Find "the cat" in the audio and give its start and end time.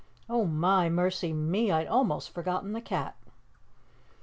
2.73-3.15